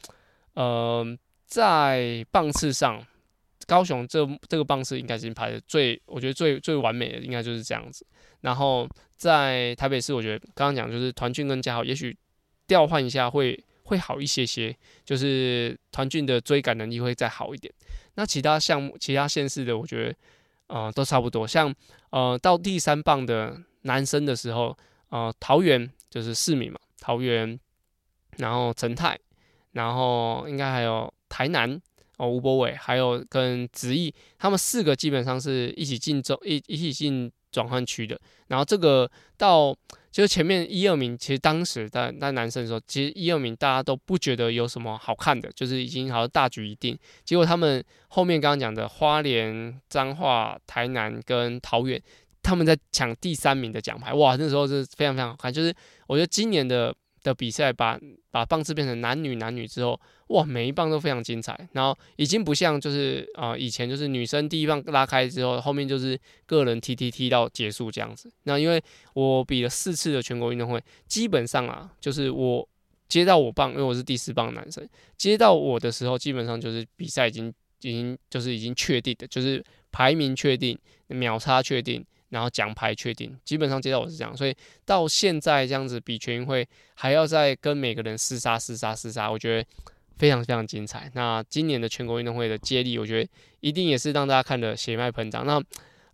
[0.62, 3.02] 呃，在棒次上，
[3.66, 8.06] 高雄这这个棒次应该是排的最，我觉得最最完美的应该就是这样子。
[8.42, 12.14] 然后在台北市，我觉得刚刚讲就是团俊跟嘉豪，也许
[12.66, 13.62] 调换一下会。
[13.84, 17.70] 会好一些些，就是团俊的追赶能力会再好一点。
[18.14, 20.16] 那其他项目、其他县市的，我觉得，
[20.68, 21.46] 呃，都差不多。
[21.46, 21.74] 像
[22.10, 24.74] 呃，到第三棒的男生的时候，
[25.10, 27.58] 呃，桃园就是四名嘛，桃园，
[28.38, 29.18] 然后陈泰，
[29.72, 31.78] 然后应该还有台南
[32.16, 38.18] 哦，吴博伟，还有跟子毅，他们四个基本上是一起进中一一起进转换区的。
[38.46, 39.76] 然后这个到。
[40.12, 46.96] 就是前面一二名，其实当时那那男生说，其实一二名大家都不觉得有什么好看的，就是已经好像大局已定。
[47.24, 52.00] 结果他们后面刚刚讲的花莲、彰化、台南跟桃园，
[52.42, 55.52] 他们在抢第三名的奖牌，哇，那时候是非常非常好看。
[55.52, 55.74] 就是
[56.06, 56.94] 我觉得今年的。
[57.22, 57.98] 的比赛把
[58.30, 61.68] 把棒次变成男女男女之后，哇，每一棒都非常精彩。
[61.72, 68.30] 然后已经不像就是啊、以前就是女生第一棒拉开之后，后面就是个人踢踢踢到结束这样子。
[68.44, 68.82] 那因为
[69.14, 72.68] 我比了四次的全国运动会，基本上啊，就是我
[73.08, 77.48] 接到我棒，因为我是第四棒男生，接到我的时候，基本上就是比赛已经
[77.82, 82.04] 已经就是已经确定的，就是排名确定，秒差确定。
[82.32, 84.52] 然后奖牌确定，基本上接到我是这样，所以
[84.84, 89.68] 到现在这样子比全运会还要再跟每个人厮杀厮杀厮杀，我觉得
[90.16, 91.08] 非常非常精彩。
[91.14, 95.46] 那今年的全国运动会的接力，我觉得一定也是让大家看得血脉喷张。
[95.46, 95.62] 那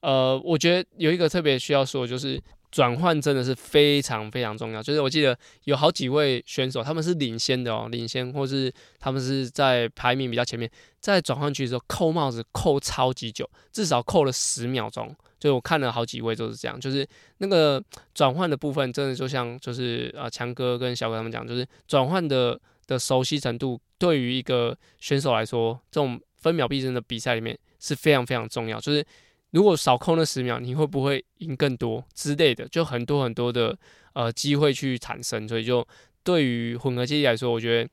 [0.01, 2.39] 呃，我觉得有一个特别需要说的就是。
[2.71, 15.17] 转换真的是非常非常重要，就是我记得有好几位选手，他们是领先的哦，领先或是他们是在排名比较前面，在转换区的时候扣帽子扣超级久，至少扣了十秒钟。
[15.38, 17.07] 就我看了好几位都是这样，就是
[17.38, 17.83] 那个
[18.14, 29.05] 转换的部分，真的就像就是啊强哥跟小哥他们讲，就是转换的的熟悉程度，对于一个选手来说，这种分秒必争的比赛里面是非常非常重要，就是。
[29.53, 32.68] 如果少扣那十秒，你会不会赢更多之类的？
[32.68, 33.74] 就很多很多的
[34.12, 35.83] 呃机会去产生，所以就
[36.22, 37.88] 对于混合接力来说，我觉得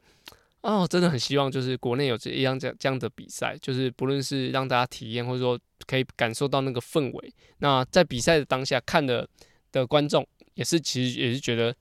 [0.65, 7.33] 哦，真的很希望就是国内有这样这样这样的比赛，就是不论是让大家体验，或者说可以感受到那个氛围。
[7.59, 9.27] 那在比赛的当下看的
[9.71, 11.75] 的观众，也是其实也是觉得。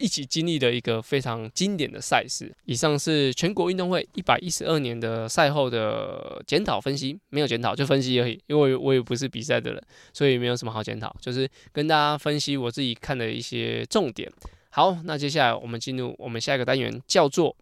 [0.00, 2.54] 一起经历的一个非常经典的赛事。
[2.66, 8.40] 以上是全国运动会一百一十二年的赛后的检讨分析，没有检讨就分析而已。
[8.46, 9.82] 因为我也不是比赛的人，
[10.12, 14.30] 所以没有什么好检讨，就是跟大家分析我自己看的一些重点。
[14.78, 17.56] 好，那接下来我们进入我们下一个单元，叫做。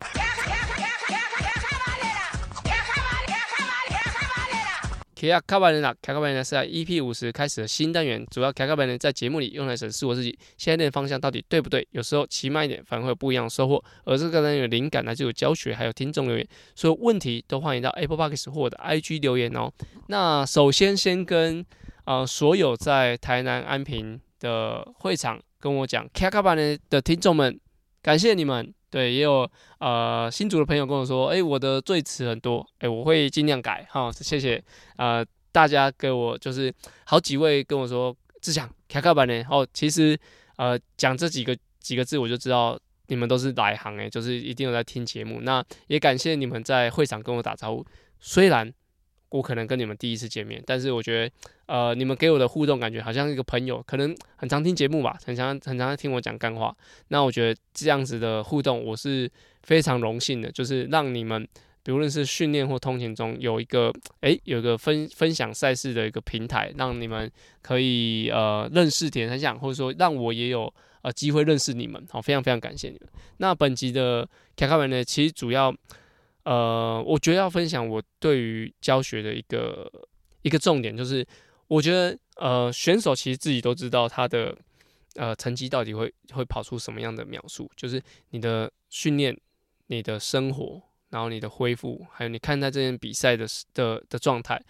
[5.15, 11.89] 卡亚卡巴人啦，卡卡巴人是在 EP 五十开始的新单元，主要卡卡巴人在节目里用来审视我自己现在的方向到底对不对。
[11.93, 13.83] 有时候骑慢一点反而会有不一样的收获。
[14.05, 19.73] 而这个单元的灵感来自于教学，还有听众留言，所有问题都欢迎到 Apple Podcast 或者 IG 留言哦。
[20.09, 21.65] 那首先先跟
[22.05, 27.59] 呃所有在台南安平的会场跟我讲卡卡巴人的听众们，
[28.03, 34.63] 感谢你们，对，也有呃新竹的朋友跟我说，哎，我的赘词很多，哎，我会尽量改，哈，谢谢，
[34.97, 36.73] 呃，大家给我就是
[37.05, 40.19] 好几位跟我说，志强卡卡板呢，哦，其实
[40.57, 42.79] 呃讲这几个几个字，我就知道
[43.09, 47.85] 你们都是来行，哎，就是一定有在听节目，那也感谢你们在会场跟我打招呼，
[48.21, 48.73] 虽然。
[49.37, 51.35] 我可能跟你们第一次见面，但是我觉得，
[51.67, 56.75] 呃，你们给我的互动感觉好像一个朋友，可能很常听节目吧，很常很常听我讲干话。
[57.09, 59.31] 那我觉得这样子的互动，我是
[59.63, 61.47] 非常荣幸的，就是让你们，
[61.83, 67.31] 比如论是训练或通勤中有一个，诶，有一个分分享赛事的一个平台，让你们
[67.61, 70.73] 可以呃认识铁人三项，或者说让我也有
[71.03, 72.03] 呃机会认识你们。
[72.11, 73.09] 好，非常非常感谢你们。
[73.37, 75.75] 那本集的卡卡文呢，其实主要。
[76.47, 79.91] 呃，我觉得要分享我对于教学的一个
[80.43, 81.27] 一个重点，就是
[81.67, 84.57] 我觉得呃选手其实自己都知道他的
[85.17, 89.37] 呃成绩到底会会跑出什么样的描述，就是你的训练、
[89.89, 90.81] 你的生活，
[91.11, 93.45] 然后你的恢复，还有你看待这件比赛的
[93.75, 94.63] 的的状态，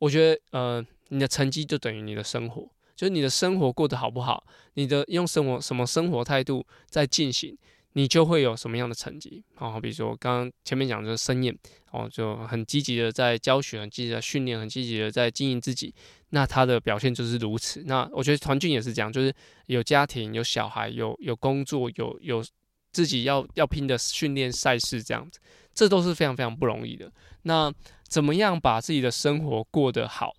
[0.00, 7.56] 我觉得呃你的成绩就等于你的生活，就是你的生活过得好不好，你的用生活什么生活态度在进行。
[7.94, 9.42] 你就会有什么样的成绩？
[9.54, 11.56] 好，比如说刚刚前面讲的就是森彦，
[11.90, 15.94] 哦，就很积极的在教学，很积极的训练，很积极的在经营自己。
[16.30, 17.82] 那他的表现就是如此。
[17.86, 19.34] 那我觉得团俊也是这样，就是
[19.66, 22.44] 有家庭、有小孩、有有工作、有有
[22.92, 25.40] 自己要要拼的训练赛事这样子，
[25.74, 27.10] 这都是非常非常不容易的。
[27.42, 27.72] 那
[28.06, 30.32] 怎么样把自己的生活过得好？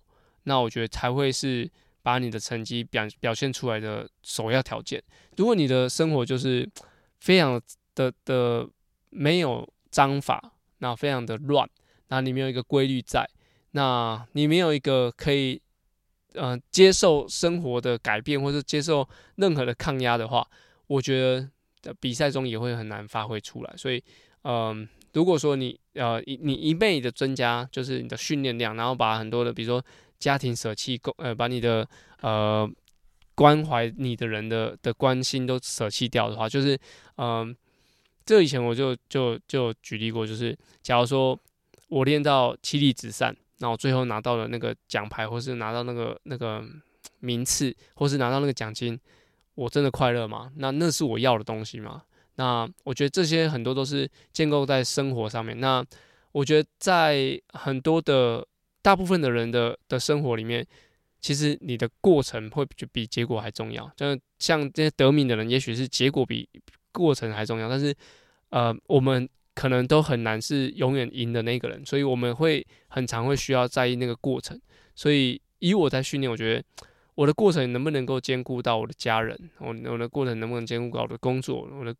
[0.44, 1.70] 那我觉得才会是
[2.02, 5.02] 把你的成绩表表现出来的首要条件。
[5.36, 6.68] 如果你的生活就是
[7.22, 7.62] 非常
[7.94, 8.68] 的的
[9.10, 11.70] 没有章法，那非常的乱，
[12.08, 13.24] 那你没有一个规律在，
[13.70, 15.62] 那你没有一个可以
[16.34, 20.44] 呃接受生活的改变，或者接受任何的抗压的话，
[20.88, 21.48] 我觉得
[21.80, 23.72] 在比赛中也会很难发挥出来。
[23.76, 24.02] 所以，
[24.42, 29.84] 嗯、呃，如果说你呃你一倍的增加，就是你的训练量，然后把很多的比如说
[30.18, 31.88] 家庭舍弃，呃，把你的
[32.20, 32.68] 呃。
[33.42, 36.78] 关怀你的人的的关心都舍弃掉的话，就是，
[37.16, 37.52] 嗯、
[38.24, 41.36] 这以前我就就就举例过，就是假如说
[41.88, 46.64] 我练到妻离子散，那我最后拿到了那个奖牌，或是拿到那个那个
[47.18, 48.96] 名次，或是拿到那个奖金，
[49.56, 50.52] 我真的快乐吗？
[50.58, 52.00] 那那是我要的东西吗？
[52.36, 55.58] 那我觉得这些很多都是建构在生活上面。
[55.58, 55.84] 那
[56.30, 58.46] 我觉得在很多的
[58.80, 60.64] 大部分的人的的生活里面。
[61.22, 64.04] 其实你的过程会就比结果还重要，就
[64.40, 66.48] 像这些得名的人，也许是结果比
[66.90, 67.94] 过程还重要，但是
[68.50, 74.60] 呃，我们可能都很难是永远赢的那个人，所以我们会很常会需要在意那个过程。
[74.96, 76.64] 所以以我在训练，我觉得
[77.14, 81.94] 我的过程能不能够兼顾到我的家人，我我的过程能不能兼顾到我的工作，我的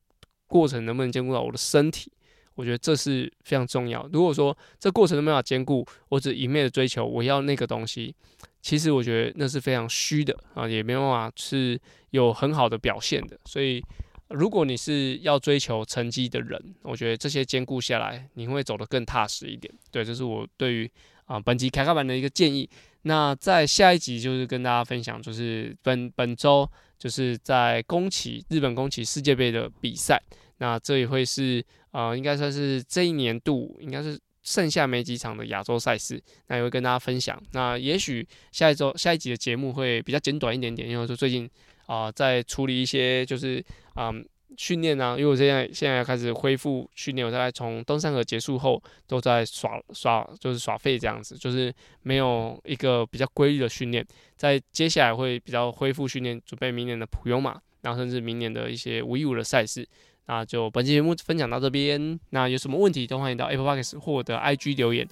[0.48, 2.10] 过程能不能兼顾到我的身体，
[2.56, 4.04] 我觉得这是非常重要。
[4.12, 8.12] 如果说这过程都没有办法兼顾，我只一昧的追求我要那个东西。
[8.62, 11.78] 其实我觉得那是非常虚的啊，也没办法是
[12.10, 13.36] 有很好的表现的。
[13.44, 13.82] 所以，
[14.30, 19.74] 如果你是要追求成绩的人，我觉得这些兼顾下来，你会走得更踏实一点。
[19.90, 20.90] 对，这是我对于
[21.24, 22.70] 啊本集卡卡版的一个建议。
[23.02, 30.22] 那在下一集就是跟大家分享，就是本本周就是在宫崎日本宫崎世界杯的比赛。
[30.58, 34.16] 那这也会是啊，应该算是这一年度应该是。
[34.42, 37.40] 剩下没几场的亚洲赛事，那也会跟大家分享。
[37.52, 41.48] 那也许下一周下一集的节目会比较简短一点点，因为说最近
[41.86, 43.62] 啊、在处理一些就是
[43.94, 44.10] 啊
[44.56, 54.06] 训练啊，因为我现在现在开始恢复训练，我大概从登山河结束后都在耍耍就是耍废这样子，就是没有一个比较规律的训练。
[54.36, 59.86] 在接下来会比较恢复训练，准备明年的普悠马，然后甚至明年的一些五一五的赛事。
[60.26, 65.06] 那就本期节目分享到这边，那有什么问题都欢迎到 Apple Podcast 或我的 IG 留言，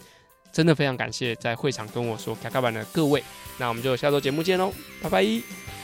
[0.53, 3.23] 真的非常感谢在会场跟我说卡卡版的各位，
[3.59, 5.80] 那我们就下周节目见喽，拜拜。